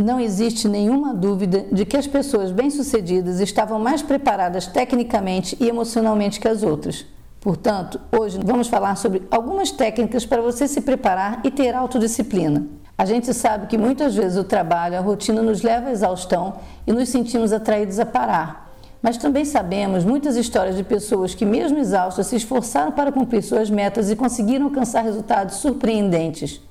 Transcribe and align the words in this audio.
Não 0.00 0.20
existe 0.20 0.68
nenhuma 0.68 1.12
dúvida 1.12 1.66
de 1.72 1.84
que 1.84 1.96
as 1.96 2.06
pessoas 2.06 2.52
bem-sucedidas 2.52 3.40
estavam 3.40 3.80
mais 3.80 4.00
preparadas 4.00 4.68
tecnicamente 4.68 5.56
e 5.58 5.68
emocionalmente 5.68 6.38
que 6.38 6.46
as 6.46 6.62
outras. 6.62 7.04
Portanto, 7.40 8.00
hoje 8.16 8.38
vamos 8.44 8.68
falar 8.68 8.96
sobre 8.96 9.26
algumas 9.28 9.72
técnicas 9.72 10.24
para 10.24 10.40
você 10.40 10.68
se 10.68 10.82
preparar 10.82 11.40
e 11.42 11.50
ter 11.50 11.74
autodisciplina. 11.74 12.64
A 12.96 13.04
gente 13.04 13.34
sabe 13.34 13.66
que 13.66 13.76
muitas 13.76 14.14
vezes 14.14 14.38
o 14.38 14.44
trabalho, 14.44 14.96
a 14.96 15.00
rotina 15.00 15.42
nos 15.42 15.62
leva 15.62 15.88
à 15.88 15.92
exaustão 15.92 16.58
e 16.86 16.92
nos 16.92 17.08
sentimos 17.08 17.52
atraídos 17.52 17.98
a 17.98 18.06
parar. 18.06 18.72
Mas 19.02 19.16
também 19.16 19.44
sabemos 19.44 20.04
muitas 20.04 20.36
histórias 20.36 20.76
de 20.76 20.84
pessoas 20.84 21.34
que, 21.34 21.44
mesmo 21.44 21.76
exaustas, 21.76 22.28
se 22.28 22.36
esforçaram 22.36 22.92
para 22.92 23.10
cumprir 23.10 23.42
suas 23.42 23.68
metas 23.68 24.12
e 24.12 24.16
conseguiram 24.16 24.66
alcançar 24.66 25.02
resultados 25.02 25.56
surpreendentes. 25.56 26.67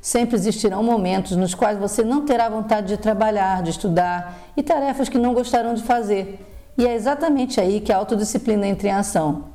Sempre 0.00 0.36
existirão 0.36 0.82
momentos 0.82 1.36
nos 1.36 1.54
quais 1.54 1.78
você 1.78 2.04
não 2.04 2.24
terá 2.24 2.48
vontade 2.48 2.86
de 2.88 2.96
trabalhar, 2.96 3.62
de 3.62 3.70
estudar 3.70 4.38
e 4.56 4.62
tarefas 4.62 5.08
que 5.08 5.18
não 5.18 5.34
gostarão 5.34 5.74
de 5.74 5.82
fazer. 5.82 6.44
E 6.76 6.86
é 6.86 6.94
exatamente 6.94 7.60
aí 7.60 7.80
que 7.80 7.92
a 7.92 7.96
autodisciplina 7.96 8.66
entra 8.66 8.88
em 8.88 8.92
ação. 8.92 9.46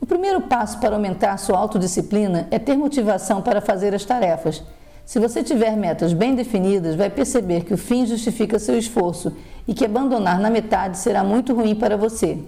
O 0.00 0.06
primeiro 0.06 0.40
passo 0.40 0.78
para 0.78 0.96
aumentar 0.96 1.36
sua 1.36 1.58
autodisciplina 1.58 2.48
é 2.50 2.58
ter 2.58 2.76
motivação 2.76 3.42
para 3.42 3.60
fazer 3.60 3.94
as 3.94 4.04
tarefas. 4.04 4.62
Se 5.04 5.18
você 5.18 5.42
tiver 5.42 5.76
metas 5.76 6.12
bem 6.12 6.34
definidas, 6.34 6.94
vai 6.94 7.10
perceber 7.10 7.64
que 7.64 7.74
o 7.74 7.78
fim 7.78 8.06
justifica 8.06 8.58
seu 8.58 8.78
esforço 8.78 9.36
e 9.68 9.74
que 9.74 9.84
abandonar 9.84 10.40
na 10.40 10.48
metade 10.48 10.96
será 10.96 11.22
muito 11.22 11.54
ruim 11.54 11.74
para 11.74 11.96
você. 11.96 12.38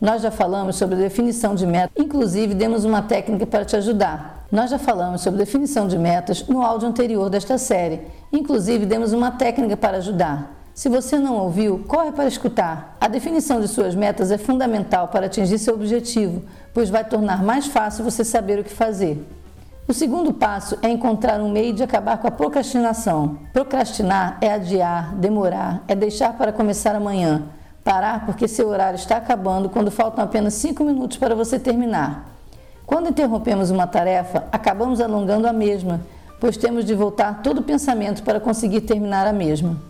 Nós 0.00 0.22
já 0.22 0.30
falamos 0.30 0.76
sobre 0.76 0.96
a 0.96 0.98
definição 0.98 1.54
de 1.54 1.66
metas, 1.66 1.90
inclusive 1.96 2.52
demos 2.52 2.84
uma 2.84 3.00
técnica 3.00 3.46
para 3.46 3.64
te 3.64 3.76
ajudar. 3.76 4.33
Nós 4.54 4.70
já 4.70 4.78
falamos 4.78 5.20
sobre 5.20 5.40
definição 5.40 5.88
de 5.88 5.98
metas 5.98 6.46
no 6.46 6.62
áudio 6.62 6.86
anterior 6.86 7.28
desta 7.28 7.58
série. 7.58 8.02
Inclusive, 8.32 8.86
demos 8.86 9.12
uma 9.12 9.32
técnica 9.32 9.76
para 9.76 9.96
ajudar. 9.96 10.54
Se 10.72 10.88
você 10.88 11.18
não 11.18 11.38
ouviu, 11.38 11.84
corre 11.88 12.12
para 12.12 12.28
escutar. 12.28 12.96
A 13.00 13.08
definição 13.08 13.60
de 13.60 13.66
suas 13.66 13.96
metas 13.96 14.30
é 14.30 14.38
fundamental 14.38 15.08
para 15.08 15.26
atingir 15.26 15.58
seu 15.58 15.74
objetivo, 15.74 16.44
pois 16.72 16.88
vai 16.88 17.04
tornar 17.04 17.42
mais 17.42 17.66
fácil 17.66 18.04
você 18.04 18.22
saber 18.22 18.60
o 18.60 18.62
que 18.62 18.70
fazer. 18.70 19.28
O 19.88 19.92
segundo 19.92 20.32
passo 20.32 20.78
é 20.82 20.88
encontrar 20.88 21.40
um 21.40 21.50
meio 21.50 21.72
de 21.72 21.82
acabar 21.82 22.18
com 22.18 22.28
a 22.28 22.30
procrastinação. 22.30 23.40
Procrastinar 23.52 24.38
é 24.40 24.52
adiar, 24.52 25.16
demorar, 25.16 25.82
é 25.88 25.96
deixar 25.96 26.32
para 26.34 26.52
começar 26.52 26.94
amanhã, 26.94 27.42
parar 27.82 28.24
porque 28.24 28.46
seu 28.46 28.68
horário 28.68 28.98
está 28.98 29.16
acabando 29.16 29.68
quando 29.68 29.90
faltam 29.90 30.22
apenas 30.22 30.54
5 30.54 30.84
minutos 30.84 31.16
para 31.16 31.34
você 31.34 31.58
terminar. 31.58 32.33
Quando 32.86 33.08
interrompemos 33.08 33.70
uma 33.70 33.86
tarefa, 33.86 34.44
acabamos 34.52 35.00
alongando 35.00 35.46
a 35.46 35.52
mesma, 35.52 36.02
pois 36.38 36.56
temos 36.56 36.84
de 36.84 36.94
voltar 36.94 37.42
todo 37.42 37.58
o 37.58 37.62
pensamento 37.62 38.22
para 38.22 38.38
conseguir 38.38 38.82
terminar 38.82 39.26
a 39.26 39.32
mesma. 39.32 39.80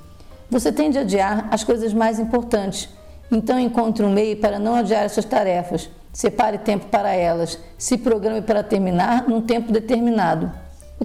Você 0.48 0.70
tende 0.70 0.98
a 0.98 1.01
adiar 1.01 1.48
as 1.51 1.64
coisas 1.64 1.92
mais 1.92 2.19
importantes, 2.20 2.89
então 3.31 3.59
encontre 3.59 4.05
um 4.05 4.12
meio 4.12 4.36
para 4.36 4.59
não 4.59 4.77
adiar 4.77 5.05
essas 5.05 5.25
tarefas. 5.25 5.91
Separe 6.12 6.59
tempo 6.59 6.86
para 6.86 7.12
elas, 7.12 7.59
se 7.77 7.98
programe 7.98 8.41
para 8.41 8.62
terminar 8.62 9.27
num 9.27 9.41
tempo 9.41 9.73
determinado. 9.73 10.53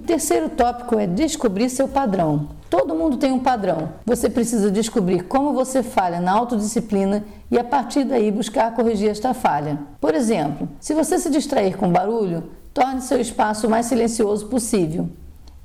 O 0.00 0.02
terceiro 0.02 0.48
tópico 0.48 0.98
é 0.98 1.06
descobrir 1.06 1.68
seu 1.68 1.86
padrão. 1.86 2.48
Todo 2.70 2.94
mundo 2.94 3.18
tem 3.18 3.32
um 3.32 3.38
padrão. 3.38 3.90
Você 4.06 4.30
precisa 4.30 4.70
descobrir 4.70 5.24
como 5.24 5.52
você 5.52 5.82
falha 5.82 6.22
na 6.22 6.32
autodisciplina 6.32 7.22
e 7.50 7.58
a 7.58 7.62
partir 7.62 8.04
daí 8.04 8.30
buscar 8.30 8.74
corrigir 8.74 9.10
esta 9.10 9.34
falha. 9.34 9.78
Por 10.00 10.14
exemplo, 10.14 10.66
se 10.80 10.94
você 10.94 11.18
se 11.18 11.28
distrair 11.28 11.76
com 11.76 11.92
barulho, 11.92 12.44
torne 12.72 13.02
seu 13.02 13.20
espaço 13.20 13.66
o 13.66 13.70
mais 13.70 13.84
silencioso 13.86 14.46
possível. 14.46 15.06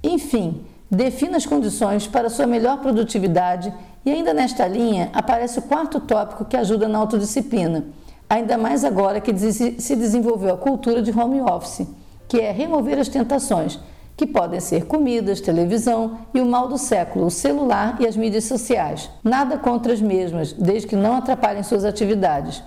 Enfim, 0.03 0.65
defina 0.91 1.37
as 1.37 1.45
condições 1.45 2.05
para 2.05 2.29
sua 2.29 2.45
melhor 2.45 2.79
produtividade 2.79 3.73
e 4.05 4.11
ainda 4.11 4.33
nesta 4.33 4.67
linha 4.67 5.09
aparece 5.13 5.59
o 5.59 5.61
quarto 5.61 6.01
tópico 6.01 6.43
que 6.43 6.57
ajuda 6.57 6.89
na 6.89 6.99
autodisciplina, 6.99 7.85
ainda 8.29 8.57
mais 8.57 8.83
agora 8.83 9.21
que 9.21 9.33
se 9.33 9.95
desenvolveu 9.95 10.55
a 10.55 10.57
cultura 10.57 11.01
de 11.01 11.17
home 11.17 11.39
office, 11.39 11.87
que 12.27 12.41
é 12.41 12.51
remover 12.51 12.99
as 12.99 13.07
tentações 13.07 13.79
que 14.17 14.25
podem 14.25 14.59
ser 14.59 14.85
comidas, 14.85 15.41
televisão 15.41 16.19
e 16.33 16.39
o 16.39 16.45
mal 16.45 16.67
do 16.67 16.77
século, 16.77 17.25
o 17.25 17.31
celular 17.31 17.97
e 17.99 18.07
as 18.07 18.15
mídias 18.15 18.45
sociais. 18.45 19.09
Nada 19.23 19.57
contra 19.57 19.91
as 19.91 20.01
mesmas, 20.01 20.53
desde 20.53 20.87
que 20.87 20.95
não 20.95 21.17
atrapalhem 21.17 21.63
suas 21.63 21.83
atividades. 21.83 22.63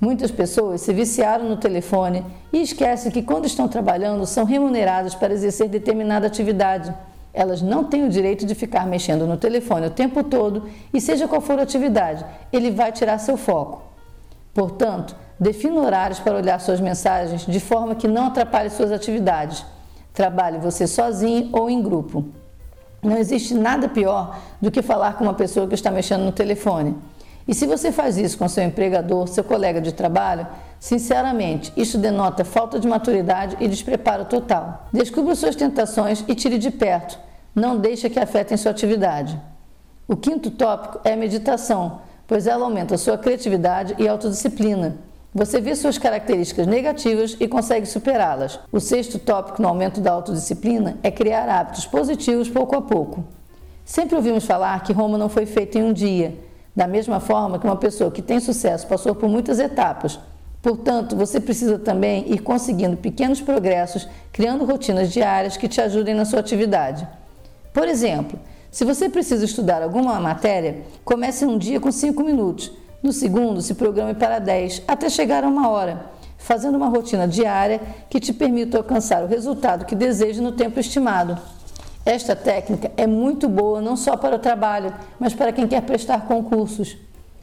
Muitas 0.00 0.32
pessoas 0.32 0.80
se 0.80 0.92
viciaram 0.92 1.48
no 1.48 1.56
telefone 1.56 2.24
e 2.52 2.60
esquecem 2.60 3.12
que 3.12 3.22
quando 3.22 3.46
estão 3.46 3.68
trabalhando 3.68 4.26
são 4.26 4.44
remuneradas 4.44 5.14
para 5.14 5.32
exercer 5.32 5.68
determinada 5.68 6.26
atividade. 6.26 6.92
Elas 7.32 7.62
não 7.62 7.84
têm 7.84 8.04
o 8.04 8.08
direito 8.08 8.44
de 8.44 8.54
ficar 8.54 8.86
mexendo 8.86 9.26
no 9.26 9.36
telefone 9.36 9.86
o 9.86 9.90
tempo 9.90 10.24
todo 10.24 10.64
e, 10.92 11.00
seja 11.00 11.28
qual 11.28 11.40
for 11.40 11.58
a 11.58 11.62
atividade, 11.62 12.24
ele 12.52 12.70
vai 12.70 12.90
tirar 12.90 13.18
seu 13.18 13.36
foco. 13.36 13.82
Portanto, 14.52 15.14
defina 15.38 15.80
horários 15.80 16.18
para 16.18 16.36
olhar 16.36 16.60
suas 16.60 16.80
mensagens 16.80 17.46
de 17.46 17.60
forma 17.60 17.94
que 17.94 18.08
não 18.08 18.26
atrapalhe 18.26 18.70
suas 18.70 18.90
atividades. 18.90 19.64
Trabalhe 20.12 20.58
você 20.58 20.86
sozinho 20.86 21.48
ou 21.52 21.70
em 21.70 21.82
grupo. 21.82 22.24
Não 23.02 23.16
existe 23.16 23.54
nada 23.54 23.88
pior 23.88 24.38
do 24.60 24.70
que 24.70 24.82
falar 24.82 25.14
com 25.14 25.24
uma 25.24 25.34
pessoa 25.34 25.66
que 25.66 25.74
está 25.74 25.90
mexendo 25.90 26.22
no 26.22 26.32
telefone. 26.32 26.96
E 27.48 27.54
se 27.54 27.66
você 27.66 27.90
faz 27.90 28.16
isso 28.16 28.38
com 28.38 28.48
seu 28.48 28.62
empregador, 28.62 29.26
seu 29.26 29.42
colega 29.42 29.80
de 29.80 29.92
trabalho, 29.92 30.46
sinceramente, 30.78 31.72
isso 31.76 31.98
denota 31.98 32.44
falta 32.44 32.78
de 32.78 32.86
maturidade 32.86 33.56
e 33.58 33.66
despreparo 33.66 34.26
total. 34.26 34.86
Descubra 34.92 35.34
suas 35.34 35.56
tentações 35.56 36.24
e 36.28 36.34
tire 36.34 36.58
de 36.58 36.70
perto. 36.70 37.18
Não 37.54 37.76
deixe 37.76 38.08
que 38.08 38.20
afetem 38.20 38.56
sua 38.56 38.70
atividade. 38.70 39.40
O 40.06 40.16
quinto 40.16 40.50
tópico 40.50 41.00
é 41.04 41.14
a 41.14 41.16
meditação, 41.16 42.00
pois 42.26 42.46
ela 42.46 42.64
aumenta 42.64 42.96
sua 42.96 43.18
criatividade 43.18 43.94
e 43.98 44.06
autodisciplina. 44.06 44.96
Você 45.34 45.62
vê 45.62 45.74
suas 45.74 45.96
características 45.96 46.66
negativas 46.66 47.38
e 47.40 47.48
consegue 47.48 47.86
superá-las. 47.86 48.60
O 48.70 48.78
sexto 48.78 49.18
tópico 49.18 49.62
no 49.62 49.68
aumento 49.68 49.98
da 49.98 50.12
autodisciplina 50.12 50.98
é 51.02 51.10
criar 51.10 51.48
hábitos 51.48 51.86
positivos 51.86 52.50
pouco 52.50 52.76
a 52.76 52.82
pouco. 52.82 53.24
Sempre 53.82 54.14
ouvimos 54.14 54.44
falar 54.44 54.82
que 54.82 54.92
Roma 54.92 55.16
não 55.16 55.30
foi 55.30 55.46
feita 55.46 55.78
em 55.78 55.84
um 55.84 55.92
dia, 55.92 56.38
da 56.76 56.86
mesma 56.86 57.18
forma 57.18 57.58
que 57.58 57.64
uma 57.64 57.76
pessoa 57.76 58.10
que 58.10 58.20
tem 58.20 58.40
sucesso 58.40 58.86
passou 58.86 59.14
por 59.14 59.26
muitas 59.26 59.58
etapas. 59.58 60.20
Portanto, 60.60 61.16
você 61.16 61.40
precisa 61.40 61.78
também 61.78 62.30
ir 62.30 62.40
conseguindo 62.40 62.98
pequenos 62.98 63.40
progressos, 63.40 64.06
criando 64.30 64.66
rotinas 64.66 65.10
diárias 65.10 65.56
que 65.56 65.66
te 65.66 65.80
ajudem 65.80 66.14
na 66.14 66.26
sua 66.26 66.40
atividade. 66.40 67.08
Por 67.72 67.88
exemplo, 67.88 68.38
se 68.70 68.84
você 68.84 69.08
precisa 69.08 69.46
estudar 69.46 69.82
alguma 69.82 70.20
matéria, 70.20 70.82
comece 71.02 71.46
um 71.46 71.56
dia 71.56 71.80
com 71.80 71.90
5 71.90 72.22
minutos 72.22 72.81
no 73.02 73.12
segundo, 73.12 73.60
se 73.60 73.74
programe 73.74 74.14
para 74.14 74.38
10, 74.38 74.82
até 74.86 75.10
chegar 75.10 75.42
a 75.42 75.48
uma 75.48 75.68
hora, 75.68 76.06
fazendo 76.38 76.76
uma 76.76 76.88
rotina 76.88 77.26
diária 77.26 77.80
que 78.08 78.20
te 78.20 78.32
permita 78.32 78.78
alcançar 78.78 79.24
o 79.24 79.26
resultado 79.26 79.84
que 79.84 79.94
deseja 79.94 80.40
no 80.40 80.52
tempo 80.52 80.78
estimado. 80.78 81.36
Esta 82.04 82.34
técnica 82.34 82.90
é 82.96 83.06
muito 83.06 83.48
boa 83.48 83.80
não 83.80 83.96
só 83.96 84.16
para 84.16 84.36
o 84.36 84.38
trabalho, 84.38 84.92
mas 85.18 85.34
para 85.34 85.52
quem 85.52 85.66
quer 85.66 85.82
prestar 85.82 86.26
concursos. 86.26 86.96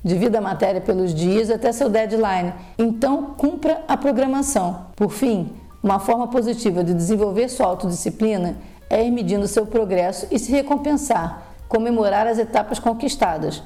Divida 0.03 0.37
a 0.37 0.41
matéria 0.41 0.79
pelos 0.79 1.13
dias 1.13 1.49
até 1.49 1.71
seu 1.73 1.89
deadline, 1.89 2.53
então 2.77 3.35
cumpra 3.37 3.83
a 3.87 3.97
programação. 3.97 4.87
Por 4.95 5.11
fim, 5.11 5.51
uma 5.83 5.99
forma 5.99 6.27
positiva 6.27 6.83
de 6.83 6.93
desenvolver 6.93 7.49
sua 7.49 7.67
autodisciplina 7.67 8.57
é 8.89 9.05
ir 9.05 9.11
medindo 9.11 9.47
seu 9.47 9.65
progresso 9.65 10.25
e 10.31 10.39
se 10.39 10.51
recompensar, 10.51 11.43
comemorar 11.67 12.27
as 12.27 12.37
etapas 12.37 12.79
conquistadas. 12.79 13.61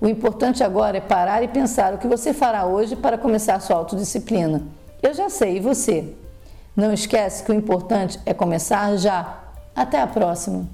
O 0.00 0.06
importante 0.06 0.62
agora 0.62 0.98
é 0.98 1.00
parar 1.00 1.42
e 1.42 1.48
pensar 1.48 1.94
o 1.94 1.98
que 1.98 2.06
você 2.06 2.34
fará 2.34 2.66
hoje 2.66 2.94
para 2.94 3.16
começar 3.16 3.60
sua 3.60 3.76
autodisciplina. 3.76 4.62
Eu 5.02 5.14
já 5.14 5.30
sei, 5.30 5.56
e 5.56 5.60
você? 5.60 6.14
Não 6.76 6.92
esquece 6.92 7.42
que 7.42 7.50
o 7.50 7.54
importante 7.54 8.20
é 8.26 8.34
começar 8.34 8.96
já. 8.96 9.40
Até 9.74 10.00
a 10.00 10.06
próxima! 10.06 10.66